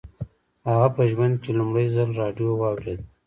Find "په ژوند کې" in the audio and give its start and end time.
0.95-1.51